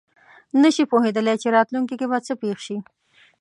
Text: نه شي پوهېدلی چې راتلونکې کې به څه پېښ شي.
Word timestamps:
نه 0.61 0.69
شي 0.75 0.83
پوهېدلی 0.91 1.35
چې 1.41 1.47
راتلونکې 1.57 1.95
کې 1.99 2.05
به 2.11 2.17
څه 2.27 2.33
پېښ 2.41 2.57
شي. 2.65 2.77